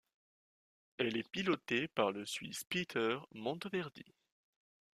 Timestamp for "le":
2.11-2.25